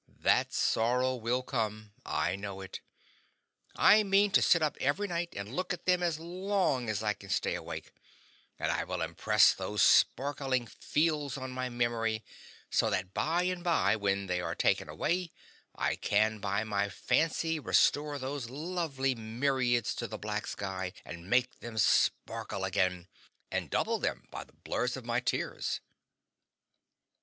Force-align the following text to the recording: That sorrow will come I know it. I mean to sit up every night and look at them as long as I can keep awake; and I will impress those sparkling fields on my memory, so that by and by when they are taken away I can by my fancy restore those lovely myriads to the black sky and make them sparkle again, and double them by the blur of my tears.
That 0.23 0.51
sorrow 0.51 1.13
will 1.13 1.43
come 1.43 1.93
I 2.03 2.35
know 2.35 2.61
it. 2.61 2.81
I 3.75 4.01
mean 4.01 4.31
to 4.31 4.41
sit 4.41 4.63
up 4.63 4.75
every 4.81 5.07
night 5.07 5.29
and 5.35 5.55
look 5.55 5.73
at 5.73 5.85
them 5.85 6.01
as 6.01 6.17
long 6.19 6.89
as 6.89 7.03
I 7.03 7.13
can 7.13 7.29
keep 7.29 7.55
awake; 7.55 7.93
and 8.57 8.71
I 8.71 8.83
will 8.83 9.03
impress 9.03 9.53
those 9.53 9.83
sparkling 9.83 10.65
fields 10.65 11.37
on 11.37 11.51
my 11.51 11.69
memory, 11.69 12.23
so 12.71 12.89
that 12.89 13.13
by 13.13 13.43
and 13.43 13.63
by 13.63 13.95
when 13.95 14.25
they 14.25 14.41
are 14.41 14.55
taken 14.55 14.89
away 14.89 15.33
I 15.75 15.97
can 15.97 16.39
by 16.39 16.63
my 16.63 16.89
fancy 16.89 17.59
restore 17.59 18.17
those 18.17 18.49
lovely 18.49 19.13
myriads 19.13 19.93
to 19.97 20.07
the 20.07 20.17
black 20.17 20.47
sky 20.47 20.93
and 21.05 21.29
make 21.29 21.59
them 21.59 21.77
sparkle 21.77 22.63
again, 22.65 23.07
and 23.51 23.69
double 23.69 23.99
them 23.99 24.25
by 24.31 24.45
the 24.45 24.53
blur 24.53 24.85
of 24.85 25.05
my 25.05 25.19
tears. 25.19 25.79